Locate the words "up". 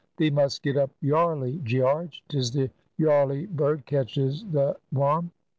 0.77-0.89